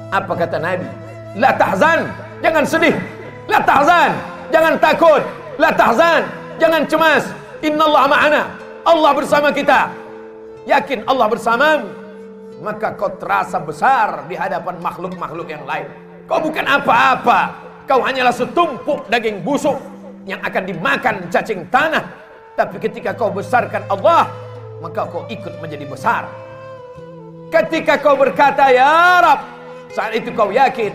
apa 0.08 0.32
kata 0.32 0.56
Nabi? 0.56 0.88
La 1.36 1.52
tahzan, 1.52 2.08
jangan 2.40 2.64
sedih. 2.64 2.96
La 3.48 3.60
tahzan, 3.60 4.16
jangan 4.48 4.74
takut. 4.80 5.22
La 5.60 5.70
tahzan, 5.74 6.24
jangan 6.56 6.82
cemas. 6.88 7.24
Innallaha 7.60 8.06
ma'ana. 8.08 8.42
Allah 8.86 9.10
bersama 9.12 9.52
kita. 9.52 9.92
Yakin 10.64 11.04
Allah 11.04 11.26
bersamamu. 11.28 11.88
Maka 12.58 12.96
kau 12.98 13.12
terasa 13.20 13.60
besar 13.62 14.26
di 14.26 14.34
hadapan 14.34 14.80
makhluk-makhluk 14.80 15.46
yang 15.46 15.62
lain. 15.68 15.86
Kau 16.26 16.40
bukan 16.42 16.64
apa-apa. 16.66 17.54
Kau 17.88 18.04
hanyalah 18.04 18.34
setumpuk 18.34 19.06
daging 19.08 19.44
busuk 19.44 19.78
yang 20.28 20.40
akan 20.44 20.62
dimakan 20.64 21.14
cacing 21.32 21.64
tanah. 21.72 22.04
Tapi 22.58 22.82
ketika 22.82 23.14
kau 23.14 23.30
besarkan 23.30 23.86
Allah, 23.86 24.26
maka 24.82 25.06
kau 25.06 25.22
ikut 25.30 25.62
menjadi 25.62 25.86
besar. 25.86 26.26
Ketika 27.54 28.02
kau 28.02 28.18
berkata, 28.18 28.74
Ya 28.74 29.22
Rab, 29.22 29.46
saat 29.94 30.18
itu 30.18 30.34
kau 30.34 30.50
yakin 30.50 30.90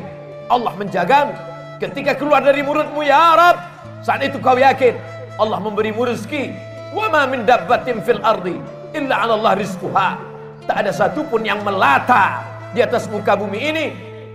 Allah 0.51 0.75
menjagamu. 0.75 1.31
Ketika 1.79 2.19
keluar 2.19 2.43
dari 2.43 2.59
mulutmu, 2.67 2.99
Ya 3.07 3.31
Rab, 3.39 3.57
saat 4.03 4.19
itu 4.27 4.43
kau 4.43 4.59
yakin 4.59 4.99
Allah 5.39 5.63
memberimu 5.63 6.03
rezeki. 6.03 6.51
Wa 6.91 7.07
ma 7.07 7.23
min 7.31 7.47
dabbatin 7.47 8.03
fil 8.03 8.19
ardi 8.19 8.59
illa 8.91 9.23
'ala 9.23 9.39
Allah. 9.39 10.19
Tak 10.67 10.75
ada 10.83 10.91
satupun 10.91 11.47
yang 11.47 11.63
melata 11.63 12.43
di 12.75 12.83
atas 12.83 13.07
muka 13.07 13.39
bumi 13.39 13.59
ini 13.71 13.85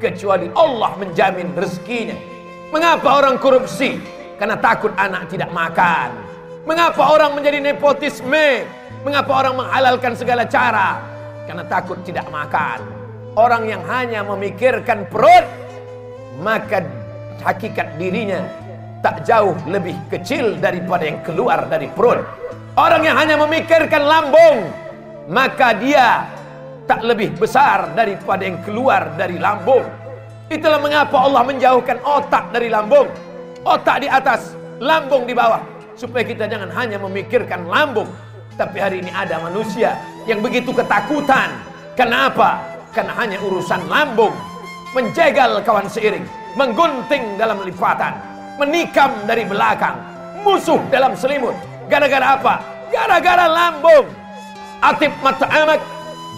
kecuali 0.00 0.48
Allah 0.56 0.96
menjamin 0.96 1.52
rezekinya. 1.52 2.16
Mengapa 2.72 3.20
orang 3.20 3.36
korupsi? 3.36 4.00
Karena 4.40 4.56
takut 4.56 4.96
anak 4.96 5.28
tidak 5.28 5.52
makan. 5.52 6.27
Mengapa 6.68 7.00
orang 7.00 7.32
menjadi 7.32 7.64
nepotisme? 7.64 8.68
Mengapa 9.00 9.40
orang 9.40 9.56
menghalalkan 9.56 10.12
segala 10.12 10.44
cara? 10.44 11.00
Karena 11.48 11.64
takut 11.64 11.96
tidak 12.04 12.28
makan. 12.28 12.84
Orang 13.32 13.64
yang 13.64 13.80
hanya 13.88 14.20
memikirkan 14.20 15.08
perut, 15.08 15.48
maka 16.44 16.84
hakikat 17.40 17.96
dirinya 17.96 18.44
tak 19.00 19.24
jauh 19.24 19.56
lebih 19.64 19.96
kecil 20.12 20.60
daripada 20.60 21.08
yang 21.08 21.24
keluar 21.24 21.64
dari 21.72 21.88
perut. 21.88 22.20
Orang 22.76 23.00
yang 23.00 23.16
hanya 23.16 23.40
memikirkan 23.40 24.04
lambung, 24.04 24.68
maka 25.32 25.72
dia 25.72 26.28
tak 26.84 27.00
lebih 27.00 27.32
besar 27.40 27.96
daripada 27.96 28.44
yang 28.44 28.60
keluar 28.60 29.16
dari 29.16 29.40
lambung. 29.40 29.88
Itulah 30.52 30.84
mengapa 30.84 31.16
Allah 31.16 31.48
menjauhkan 31.48 31.96
otak 32.04 32.52
dari 32.52 32.68
lambung. 32.68 33.08
Otak 33.64 34.04
di 34.04 34.08
atas, 34.12 34.52
lambung 34.84 35.24
di 35.24 35.32
bawah. 35.32 35.77
Supaya 35.98 36.22
kita 36.22 36.46
jangan 36.46 36.70
hanya 36.78 37.02
memikirkan 37.02 37.66
lambung. 37.66 38.06
Tapi 38.54 38.78
hari 38.78 39.02
ini 39.02 39.10
ada 39.10 39.42
manusia 39.42 39.98
yang 40.30 40.38
begitu 40.38 40.70
ketakutan. 40.70 41.50
Kenapa? 41.98 42.62
Karena 42.94 43.18
hanya 43.18 43.42
urusan 43.42 43.82
lambung. 43.90 44.30
Menjegal 44.94 45.58
kawan 45.66 45.90
seiring. 45.90 46.22
Menggunting 46.54 47.34
dalam 47.34 47.66
lipatan. 47.66 48.14
Menikam 48.62 49.10
dari 49.26 49.42
belakang. 49.42 49.98
Musuh 50.46 50.78
dalam 50.86 51.18
selimut. 51.18 51.58
Gara-gara 51.90 52.38
apa? 52.38 52.62
Gara-gara 52.94 53.50
lambung. 53.50 54.06
Atib 54.78 55.10
mat'amak. 55.18 55.82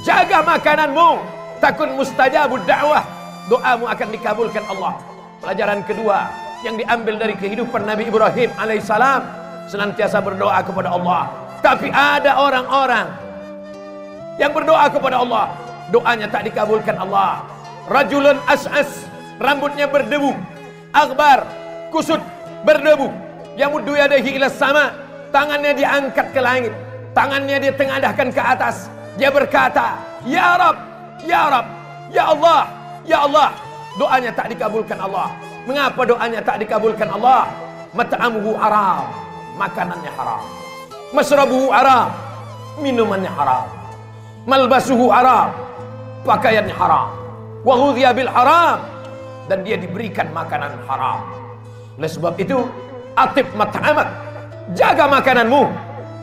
Jaga 0.08 0.40
makananmu. 0.40 1.20
Takun 1.60 2.00
mustajabud 2.00 2.64
da'wah. 2.64 3.04
Doamu 3.52 3.84
akan 3.92 4.08
dikabulkan 4.08 4.64
Allah. 4.72 4.96
Pelajaran 5.44 5.84
kedua 5.84 6.32
yang 6.64 6.80
diambil 6.80 7.20
dari 7.20 7.36
kehidupan 7.36 7.84
Nabi 7.84 8.08
Ibrahim 8.08 8.52
alaihissalam 8.56 9.39
senantiasa 9.70 10.18
berdoa 10.18 10.58
kepada 10.66 10.90
Allah. 10.90 11.30
Tapi 11.62 11.86
ada 11.94 12.42
orang-orang 12.42 13.06
yang 14.42 14.50
berdoa 14.50 14.90
kepada 14.90 15.22
Allah, 15.22 15.54
doanya 15.94 16.26
tak 16.26 16.50
dikabulkan 16.50 16.98
Allah. 16.98 17.46
Rajulun 17.86 18.42
as'as, 18.50 19.06
rambutnya 19.38 19.86
berdebu, 19.86 20.34
akbar, 20.90 21.46
kusut, 21.94 22.18
berdebu. 22.66 23.14
Yamuddu 23.54 23.94
yadahi 23.94 24.40
ila 24.40 24.50
sama, 24.50 24.90
tangannya 25.30 25.76
diangkat 25.76 26.26
ke 26.34 26.40
langit, 26.40 26.72
tangannya 27.14 27.56
dia 27.62 27.72
tengadahkan 27.76 28.28
ke 28.34 28.40
atas. 28.42 28.90
Dia 29.20 29.28
berkata, 29.28 30.00
"Ya 30.24 30.56
Rab, 30.56 30.76
ya 31.22 31.42
Rab, 31.52 31.66
ya 32.08 32.24
Allah, 32.32 32.60
ya 33.06 33.18
Allah." 33.28 33.50
Doanya 34.00 34.32
tak 34.32 34.48
dikabulkan 34.54 34.96
Allah. 34.96 35.28
Mengapa 35.68 36.06
doanya 36.08 36.40
tak 36.40 36.62
dikabulkan 36.62 37.10
Allah? 37.10 37.50
Mat'amuhu 37.90 38.54
haram, 38.54 39.10
makanannya 39.58 40.10
haram. 40.14 40.42
Masrabuhu 41.10 41.70
haram, 41.74 42.10
minumannya 42.78 43.30
haram. 43.34 43.66
Malbasuhu 44.46 45.10
haram, 45.10 45.50
pakaiannya 46.22 46.74
haram. 46.74 47.10
Wa 47.66 47.74
ghudhiya 47.76 48.10
bil 48.16 48.30
haram 48.30 48.78
dan 49.50 49.66
dia 49.66 49.76
diberikan 49.76 50.30
makanan 50.30 50.78
haram. 50.86 51.26
Oleh 51.98 52.10
sebab 52.10 52.38
itu, 52.40 52.64
atib 53.18 53.46
mat'amak, 53.58 54.08
jaga 54.72 55.04
makananmu, 55.10 55.68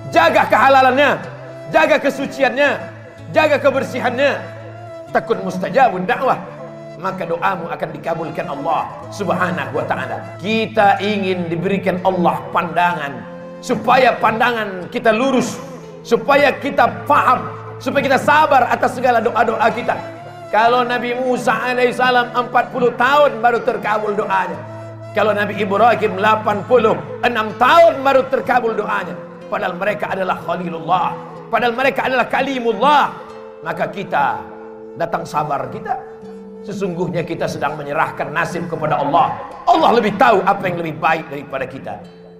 jaga 0.09 0.47
kehalalannya. 0.47 1.37
jaga 1.67 1.99
kesuciannya, 1.99 2.79
jaga 3.35 3.59
kebersihannya. 3.59 4.39
Takun 5.11 5.43
mustajabun 5.43 6.07
dakwah. 6.07 6.39
Maka 6.97 7.29
doamu 7.29 7.69
akan 7.69 7.89
dikabulkan 7.93 8.45
Allah 8.49 8.89
subhanahu 9.13 9.77
wa 9.77 9.85
ta'ala. 9.85 10.17
Kita 10.41 10.97
ingin 10.97 11.45
diberikan 11.45 12.01
Allah 12.01 12.41
pandangan. 12.49 13.21
Supaya 13.61 14.17
pandangan 14.17 14.89
kita 14.89 15.13
lurus. 15.13 15.61
Supaya 16.01 16.49
kita 16.57 16.89
paham. 17.05 17.53
Supaya 17.77 18.01
kita 18.01 18.17
sabar 18.17 18.65
atas 18.73 18.97
segala 18.97 19.21
doa-doa 19.21 19.69
kita. 19.69 19.93
Kalau 20.49 20.81
Nabi 20.81 21.13
Musa 21.13 21.53
alaihissalam 21.53 22.33
40 22.33 22.49
tahun 22.97 23.31
baru 23.45 23.59
terkabul 23.61 24.17
doanya. 24.17 24.57
Kalau 25.13 25.37
Nabi 25.37 25.53
Ibrahim 25.61 26.17
86 26.17 27.61
tahun 27.61 27.93
baru 28.01 28.21
terkabul 28.25 28.73
doanya. 28.73 29.13
Padahal 29.53 29.77
mereka 29.77 30.17
adalah 30.17 30.37
Khalilullah. 30.41 31.09
Padahal 31.53 31.73
mereka 31.77 32.09
adalah 32.09 32.25
Kalimullah. 32.25 33.03
Maka 33.61 33.85
kita 33.93 34.41
datang 34.97 35.23
sabar 35.23 35.69
kita. 35.69 35.93
Sesungguhnya 36.65 37.21
kita 37.21 37.45
sedang 37.45 37.77
menyerahkan 37.77 38.33
nasib 38.33 38.65
kepada 38.65 38.97
Allah. 38.97 39.37
Allah 39.67 39.89
lebih 39.93 40.17
tahu 40.17 40.41
apa 40.41 40.63
yang 40.65 40.77
lebih 40.81 40.95
baik 40.97 41.29
daripada 41.29 41.65
kita. 41.69 41.93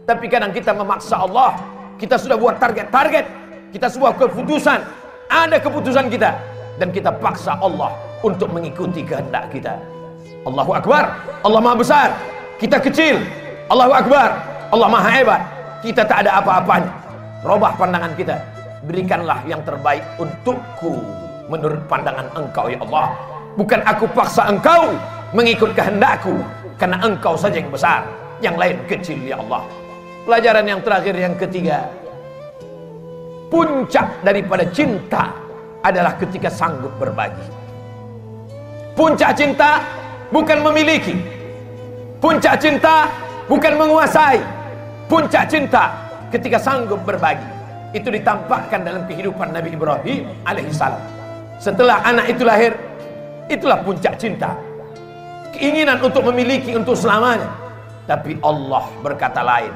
Tapi 0.07 0.25
kadang 0.31 0.55
kita 0.55 0.71
memaksa 0.71 1.19
Allah. 1.21 1.59
Kita 1.99 2.15
sudah 2.15 2.39
buat 2.39 2.57
target-target. 2.57 3.25
Kita 3.75 3.91
sebuah 3.91 4.15
keputusan. 4.15 4.79
Ada 5.27 5.59
keputusan 5.59 6.07
kita. 6.07 6.31
Dan 6.79 6.93
kita 6.93 7.11
paksa 7.11 7.57
Allah 7.59 7.91
untuk 8.23 8.49
mengikuti 8.53 9.03
kehendak 9.03 9.49
kita. 9.51 9.75
Allahu 10.47 10.77
Akbar. 10.77 11.11
Allah 11.43 11.59
Maha 11.59 11.75
Besar. 11.75 12.09
Kita 12.57 12.79
kecil. 12.79 13.19
Allahu 13.67 13.93
Akbar. 13.93 14.29
Allah 14.71 14.87
Maha 14.87 15.09
Hebat. 15.11 15.41
Kita 15.83 16.07
tak 16.07 16.25
ada 16.25 16.39
apa-apanya. 16.39 16.91
Robah 17.43 17.75
pandangan 17.75 18.11
kita. 18.15 18.35
Berikanlah 18.87 19.43
yang 19.45 19.61
terbaik 19.67 20.03
untukku 20.15 21.03
menurut 21.51 21.83
pandangan 21.91 22.27
engkau 22.35 22.71
ya 22.71 22.79
Allah. 22.87 23.36
Bukan 23.57 23.81
aku 23.89 24.05
paksa 24.13 24.53
engkau 24.53 24.93
mengikut 25.33 25.73
kehendakku 25.73 26.37
karena 26.77 27.01
engkau 27.01 27.33
saja 27.33 27.57
yang 27.57 27.73
besar, 27.73 28.05
yang 28.37 28.53
lain 28.53 28.77
kecil 28.85 29.17
ya 29.25 29.41
Allah. 29.41 29.65
Pelajaran 30.29 30.65
yang 30.69 30.79
terakhir 30.85 31.17
yang 31.17 31.33
ketiga. 31.33 31.89
Puncak 33.49 34.21
daripada 34.21 34.61
cinta 34.69 35.33
adalah 35.81 36.13
ketika 36.21 36.53
sanggup 36.53 36.93
berbagi. 37.01 37.49
Puncak 38.93 39.33
cinta 39.33 39.81
bukan 40.29 40.61
memiliki. 40.61 41.17
Puncak 42.21 42.61
cinta 42.61 43.09
bukan 43.49 43.73
menguasai. 43.73 44.37
Puncak 45.09 45.49
cinta 45.49 45.97
ketika 46.29 46.61
sanggup 46.61 47.01
berbagi. 47.07 47.47
Itu 47.95 48.13
ditampakkan 48.13 48.85
dalam 48.85 49.09
kehidupan 49.09 49.49
Nabi 49.49 49.73
Ibrahim 49.73 50.29
alaihissalam. 50.45 51.01
Setelah 51.57 52.03
anak 52.05 52.29
itu 52.29 52.45
lahir, 52.45 52.75
itulah 53.47 53.79
puncak 53.83 54.19
cinta. 54.19 54.55
Keinginan 55.55 56.03
untuk 56.03 56.27
memiliki 56.31 56.75
untuk 56.75 56.93
selamanya. 56.93 57.49
Tapi 58.07 58.39
Allah 58.39 58.87
berkata 59.03 59.43
lain. 59.43 59.73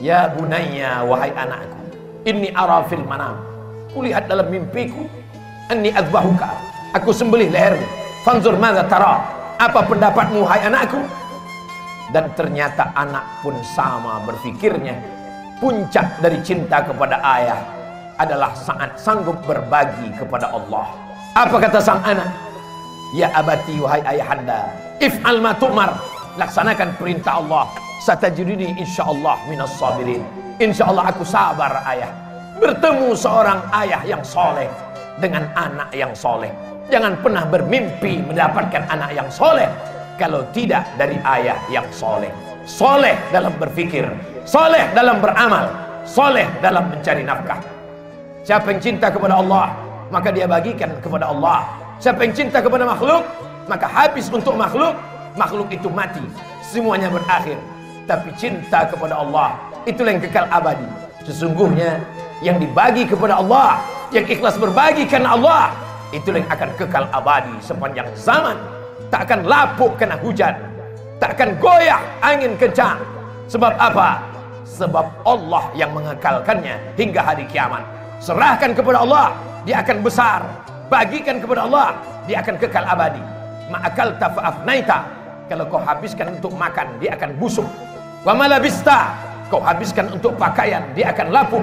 Ya 0.00 0.32
bunayya 0.32 1.04
wahai 1.04 1.30
anakku, 1.36 1.82
inni 2.24 2.48
arafil 2.56 3.04
manam. 3.04 3.36
Kulihat 3.92 4.26
dalam 4.26 4.48
mimpiku, 4.48 5.04
anni 5.68 5.92
azbahuka. 5.92 6.48
Aku 6.96 7.12
sembelih 7.14 7.52
lehermu. 7.52 7.86
Fanzur 8.24 8.56
madza 8.56 8.82
tara. 8.88 9.20
Apa 9.60 9.84
pendapatmu 9.84 10.42
hai 10.48 10.64
anakku? 10.66 10.98
Dan 12.10 12.32
ternyata 12.34 12.90
anak 12.96 13.44
pun 13.44 13.54
sama 13.76 14.24
berfikirnya. 14.26 14.98
Puncak 15.60 16.18
dari 16.24 16.40
cinta 16.40 16.80
kepada 16.80 17.20
ayah 17.36 17.60
adalah 18.16 18.56
sangat 18.56 18.96
sanggup 18.96 19.36
berbagi 19.44 20.10
kepada 20.16 20.50
Allah. 20.50 20.88
Apa 21.36 21.60
kata 21.60 21.78
sang 21.78 22.02
anak? 22.02 22.49
Ya 23.10 23.26
abati 23.34 23.74
wahai 23.82 24.02
ayahanda, 24.06 24.70
if'al 25.02 25.42
ma 25.42 25.50
tu'mar. 25.58 25.90
Laksanakan 26.38 26.94
perintah 26.94 27.42
Allah. 27.42 27.66
Satajiduni 28.00 28.78
insyaallah 28.78 29.36
minas 29.50 29.74
sabirin. 29.76 30.22
Insyaallah 30.62 31.10
aku 31.10 31.26
sabar 31.26 31.82
ayah. 31.90 32.08
Bertemu 32.62 33.12
seorang 33.12 33.60
ayah 33.74 34.00
yang 34.06 34.22
soleh 34.22 34.70
dengan 35.18 35.50
anak 35.58 35.90
yang 35.90 36.14
soleh. 36.14 36.48
Jangan 36.86 37.18
pernah 37.18 37.44
bermimpi 37.50 38.22
mendapatkan 38.24 38.86
anak 38.88 39.10
yang 39.10 39.28
soleh 39.28 39.66
kalau 40.20 40.46
tidak 40.54 40.86
dari 40.94 41.18
ayah 41.26 41.58
yang 41.72 41.86
soleh. 41.90 42.30
Soleh 42.68 43.16
dalam 43.34 43.50
berfikir, 43.58 44.06
soleh 44.46 44.86
dalam 44.94 45.18
beramal, 45.18 45.66
soleh 46.06 46.46
dalam 46.62 46.86
mencari 46.92 47.26
nafkah. 47.26 47.58
Siapa 48.46 48.70
yang 48.70 48.80
cinta 48.80 49.08
kepada 49.10 49.40
Allah, 49.40 49.72
maka 50.12 50.28
dia 50.30 50.46
bagikan 50.46 50.92
kepada 51.00 51.28
Allah. 51.32 51.79
Siapa 52.00 52.24
yang 52.24 52.32
cinta 52.32 52.64
kepada 52.64 52.88
makhluk, 52.88 53.28
maka 53.68 53.84
habis 53.84 54.32
untuk 54.32 54.56
makhluk, 54.56 54.96
makhluk 55.36 55.68
itu 55.68 55.92
mati. 55.92 56.24
Semuanya 56.64 57.12
berakhir. 57.12 57.60
Tapi 58.08 58.32
cinta 58.40 58.88
kepada 58.88 59.20
Allah, 59.20 59.60
itulah 59.84 60.16
yang 60.16 60.24
kekal 60.24 60.48
abadi. 60.48 60.88
Sesungguhnya 61.28 62.00
yang 62.40 62.56
dibagi 62.56 63.04
kepada 63.04 63.36
Allah, 63.36 63.84
yang 64.16 64.24
ikhlas 64.24 64.56
berbagi 64.56 65.04
karena 65.04 65.36
Allah, 65.36 65.76
itulah 66.08 66.40
yang 66.40 66.48
akan 66.48 66.72
kekal 66.80 67.04
abadi 67.12 67.52
sepanjang 67.60 68.08
zaman. 68.16 68.56
Tak 69.12 69.28
akan 69.28 69.44
lapuk 69.44 70.00
kena 70.00 70.16
hujan, 70.24 70.56
tak 71.20 71.36
akan 71.36 71.52
goyah 71.60 72.00
angin 72.24 72.56
kencang. 72.56 72.96
Sebab 73.44 73.76
apa? 73.76 74.24
Sebab 74.64 75.04
Allah 75.28 75.68
yang 75.76 75.92
mengekalkannya 75.92 76.96
hingga 76.96 77.20
hari 77.20 77.44
kiamat. 77.44 77.84
Serahkan 78.24 78.72
kepada 78.72 79.04
Allah, 79.04 79.36
dia 79.68 79.84
akan 79.84 80.00
besar. 80.00 80.69
Bagikan 80.90 81.38
kepada 81.38 81.70
Allah, 81.70 81.94
dia 82.26 82.42
akan 82.42 82.58
kekal 82.58 82.82
abadi. 82.82 83.22
Ma'akal 83.70 84.18
tafa'afnaita. 84.18 84.98
Kalau 85.46 85.64
kau 85.70 85.78
habiskan 85.78 86.34
untuk 86.34 86.50
makan, 86.58 86.98
dia 86.98 87.14
akan 87.14 87.38
busuk. 87.38 87.66
Wa 88.26 88.34
malabista. 88.34 89.14
Kau 89.46 89.62
habiskan 89.62 90.10
untuk 90.10 90.34
pakaian, 90.34 90.82
dia 90.98 91.14
akan 91.14 91.30
lapuk. 91.30 91.62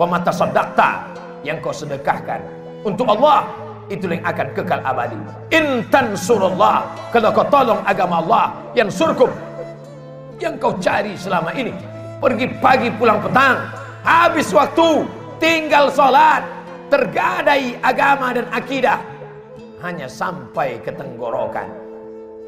Wa 0.00 0.08
matasaddaqta. 0.08 1.12
Yang 1.44 1.56
kau 1.60 1.74
sedekahkan 1.76 2.40
untuk 2.80 3.04
Allah, 3.12 3.44
itulah 3.92 4.16
yang 4.16 4.24
akan 4.24 4.46
kekal 4.56 4.80
abadi. 4.80 5.20
Intan 5.52 6.16
surullah. 6.16 6.88
Kalau 7.12 7.28
kau 7.28 7.44
tolong 7.52 7.84
agama 7.84 8.24
Allah 8.24 8.56
yang 8.72 8.88
surkum. 8.88 9.28
Yang 10.40 10.54
kau 10.56 10.72
cari 10.80 11.12
selama 11.20 11.52
ini. 11.52 11.76
Pergi 12.24 12.48
pagi 12.56 12.88
pulang 12.88 13.20
petang. 13.20 13.68
Habis 14.00 14.48
waktu. 14.56 15.04
Tinggal 15.36 15.92
sholat. 15.92 16.61
Tergadai 16.92 17.80
agama 17.80 18.36
dan 18.36 18.52
akidah. 18.52 19.00
Hanya 19.80 20.12
sampai 20.12 20.76
ke 20.84 20.92
tenggorokan. 20.92 21.72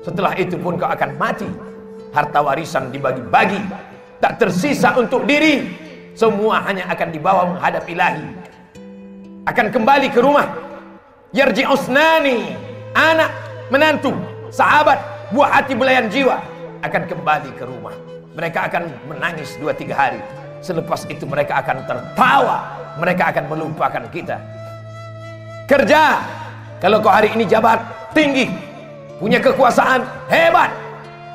Setelah 0.05 0.37
itu 0.37 0.61
pun 0.61 0.77
kau 0.77 0.85
akan 0.85 1.17
mati. 1.17 1.49
Harta 2.13 2.45
warisan 2.45 2.93
dibagi-bagi. 2.93 3.65
Tak 4.21 4.37
tersisa 4.37 4.93
untuk 5.01 5.25
diri. 5.25 5.73
Semua 6.13 6.61
hanya 6.69 6.85
akan 6.93 7.09
dibawa 7.09 7.43
menghadap 7.57 7.89
ilahi. 7.89 8.29
Akan 9.49 9.73
kembali 9.73 10.13
ke 10.13 10.21
rumah 10.21 10.65
yarji 11.35 11.67
usnani 11.67 12.55
anak 12.95 13.35
menantu 13.67 14.15
sahabat 14.55 15.03
buah 15.35 15.51
hati 15.59 15.75
belayan 15.75 16.07
jiwa 16.07 16.39
akan 16.87 17.11
kembali 17.11 17.51
ke 17.59 17.67
rumah 17.67 17.91
mereka 18.39 18.71
akan 18.71 18.87
menangis 19.11 19.59
dua 19.59 19.75
tiga 19.75 19.99
hari 19.99 20.23
selepas 20.65 21.05
itu 21.13 21.29
mereka 21.29 21.61
akan 21.61 21.85
tertawa. 21.85 22.59
Mereka 22.97 23.37
akan 23.37 23.45
melupakan 23.53 24.05
kita. 24.09 24.41
Kerja! 25.69 26.25
Kalau 26.81 27.05
kau 27.05 27.13
hari 27.13 27.33
ini 27.37 27.45
jabat 27.45 27.81
tinggi. 28.17 28.49
Punya 29.21 29.39
kekuasaan 29.41 30.01
hebat. 30.33 30.73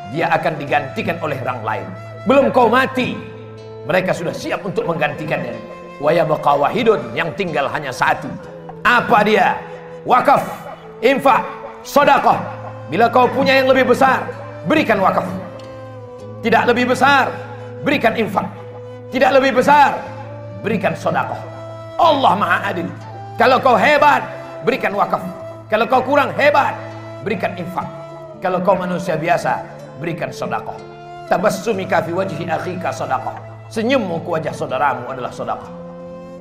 Dia 0.09 0.33
akan 0.33 0.57
digantikan 0.57 1.21
oleh 1.21 1.37
orang 1.45 1.61
lain. 1.61 1.87
Belum 2.25 2.49
kau 2.49 2.65
mati. 2.65 3.13
Mereka 3.85 4.13
sudah 4.13 4.33
siap 4.33 4.65
untuk 4.65 4.85
menggantikannya. 4.89 5.53
Wa 6.01 6.13
yabqa 6.13 6.53
wahidun 6.57 7.13
yang 7.13 7.29
tinggal 7.37 7.69
hanya 7.69 7.93
satu. 7.93 8.29
Apa 8.81 9.21
dia? 9.25 9.57
Wakaf, 10.07 10.41
infak, 11.03 11.43
sodakoh. 11.83 12.39
Bila 12.89 13.11
kau 13.11 13.29
punya 13.29 13.61
yang 13.61 13.69
lebih 13.69 13.93
besar, 13.93 14.25
berikan 14.65 14.97
wakaf. 15.03 15.25
Tidak 16.39 16.63
lebih 16.71 16.95
besar, 16.95 17.29
berikan 17.83 18.15
infak. 18.15 18.58
Tidak 19.09 19.31
lebih 19.33 19.57
besar, 19.57 19.97
berikan 20.61 20.93
sodakoh. 20.93 21.41
Allah 21.97 22.33
maha 22.37 22.57
adil. 22.69 22.85
Kalau 23.41 23.57
kau 23.57 23.73
hebat, 23.73 24.21
berikan 24.61 24.93
wakaf. 24.93 25.23
Kalau 25.65 25.89
kau 25.89 26.05
kurang 26.05 26.29
hebat, 26.37 26.77
berikan 27.25 27.57
infak. 27.57 27.89
Kalau 28.37 28.61
kau 28.61 28.77
manusia 28.77 29.17
biasa, 29.17 29.65
berikan 29.97 30.29
sodakoh. 30.29 30.77
Tabassumika 31.25 32.05
fi 32.05 32.13
wajhi 32.13 32.45
akhika 32.45 32.93
sodakoh. 32.93 33.33
Senyummu 33.73 34.21
ke 34.21 34.29
wajah 34.29 34.53
saudaramu 34.53 35.09
adalah 35.09 35.33
sodakoh. 35.33 35.69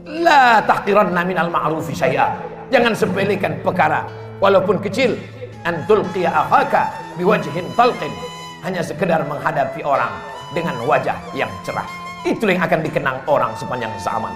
La 0.05 0.61
tahqiranna 0.61 1.25
minal 1.25 1.49
ma'rufi 1.49 1.97
syai'a. 1.97 2.37
Jangan 2.69 2.93
sepelekan 2.93 3.65
perkara 3.65 4.05
walaupun 4.45 4.77
kecil. 4.85 5.17
Antul 5.65 6.05
qiya 6.13 6.37
akhaka 6.37 7.17
biwajhin 7.17 7.65
talqin. 7.73 8.13
Hanya 8.61 8.85
sekedar 8.85 9.25
menghadapi 9.25 9.81
orang 9.89 10.13
dengan 10.53 10.77
wajah 10.85 11.17
yang 11.33 11.49
cerah. 11.65 12.08
Itulah 12.29 12.61
yang 12.61 12.65
akan 12.69 12.81
dikenang 12.85 13.19
orang 13.25 13.53
sepanjang 13.57 13.93
zaman. 13.97 14.33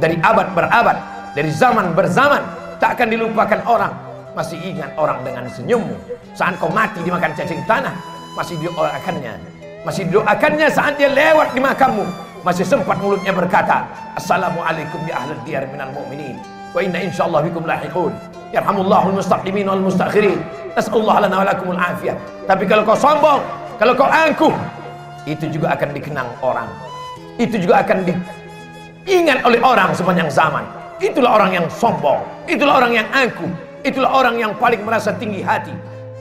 dari 0.00 0.16
abad 0.24 0.56
berabad, 0.56 0.96
dari 1.36 1.52
zaman 1.52 1.92
berzaman, 1.92 2.40
tak 2.80 2.96
akan 2.96 3.12
dilupakan 3.12 3.60
orang. 3.68 3.92
Masih 4.32 4.56
ingat 4.64 4.88
orang 4.96 5.20
dengan 5.20 5.44
senyummu. 5.52 5.92
Saat 6.32 6.56
kau 6.56 6.72
mati 6.72 7.04
dimakan 7.04 7.36
cacing 7.36 7.60
tanah, 7.68 7.92
masih 8.32 8.56
didoakannya. 8.56 9.36
Masih 9.84 10.08
didoakannya 10.08 10.72
saat 10.72 10.96
dia 10.96 11.12
lewat 11.12 11.52
di 11.52 11.60
makammu. 11.60 12.06
Masih 12.40 12.64
sempat 12.64 12.96
mulutnya 13.04 13.36
berkata, 13.36 13.84
Assalamualaikum 14.16 15.04
ya 15.04 15.20
ahlul 15.20 15.42
diyar 15.44 15.68
minal 15.68 15.92
mu'minin. 15.92 16.40
Wa 16.72 16.80
inna 16.80 17.04
insyaallah 17.04 17.44
bikum 17.44 17.68
lahiqun. 17.68 18.16
Yarhamullahu 18.56 19.12
al-mustaqimin 19.12 19.68
wal 19.68 19.84
mustakhirin. 19.84 20.40
Nas'alullah 20.72 21.28
lana 21.28 21.36
wa 21.36 21.46
lakumul 21.52 21.76
afiyah. 21.76 22.16
Tapi 22.48 22.64
kalau 22.64 22.88
kau 22.88 22.96
sombong, 22.96 23.44
kalau 23.76 23.92
kau 23.92 24.08
angkuh, 24.08 24.56
itu 25.28 25.52
juga 25.52 25.76
akan 25.76 25.92
dikenang 25.92 26.28
orang. 26.40 26.91
Itu 27.40 27.56
juga 27.56 27.80
akan 27.80 28.04
diingat 29.08 29.40
oleh 29.46 29.60
orang 29.64 29.96
sepanjang 29.96 30.28
zaman. 30.28 30.64
Itulah 31.02 31.34
orang 31.40 31.50
yang 31.50 31.66
sombong, 31.66 32.22
itulah 32.46 32.78
orang 32.78 32.94
yang 32.94 33.08
angkuh, 33.10 33.50
itulah 33.82 34.10
orang 34.12 34.38
yang 34.38 34.52
paling 34.54 34.78
merasa 34.86 35.10
tinggi 35.16 35.42
hati. 35.42 35.74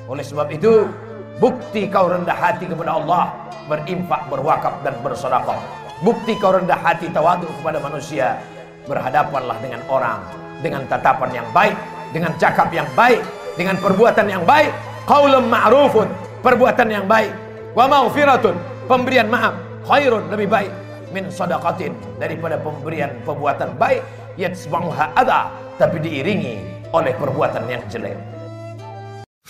Oleh 0.09 0.25
sebab 0.25 0.49
itu, 0.49 0.89
bukti 1.37 1.85
kau 1.85 2.09
rendah 2.09 2.33
hati 2.33 2.65
kepada 2.65 2.97
Allah, 2.97 3.29
berimpak, 3.69 4.25
berwakaf 4.31 4.81
dan 4.81 4.97
bersedekah. 5.05 5.59
Bukti 6.01 6.33
kau 6.41 6.57
rendah 6.57 6.79
hati 6.81 7.13
tawadu 7.13 7.45
kepada 7.61 7.77
manusia, 7.77 8.41
berhadapanlah 8.89 9.53
dengan 9.61 9.85
orang 9.85 10.17
dengan 10.61 10.85
tatapan 10.89 11.41
yang 11.41 11.47
baik, 11.53 11.77
dengan 12.13 12.33
cakap 12.37 12.69
yang 12.73 12.89
baik, 12.93 13.21
dengan 13.57 13.77
perbuatan 13.77 14.25
yang 14.29 14.45
baik, 14.45 14.73
qaulun 15.09 15.45
ma'rufun, 15.49 16.09
perbuatan 16.41 16.87
yang 16.89 17.05
baik, 17.05 17.33
wa 17.77 17.85
maghfiratun, 17.89 18.57
pemberian 18.85 19.29
maaf, 19.29 19.53
khairun 19.85 20.25
lebih 20.29 20.49
baik 20.49 20.71
min 21.11 21.27
sadaqatin 21.29 21.93
daripada 22.17 22.57
pemberian 22.59 23.11
perbuatan 23.27 23.75
baik 23.75 24.01
yatsba'uha 24.39 25.15
ada 25.15 25.51
tapi 25.75 25.99
diiringi 25.99 26.59
oleh 26.91 27.13
perbuatan 27.15 27.63
yang 27.67 27.83
jelek. 27.87 28.17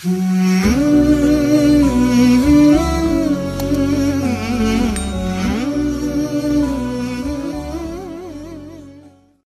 Hmm. 0.02 1.11